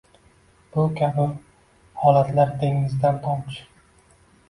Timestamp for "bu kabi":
0.77-1.27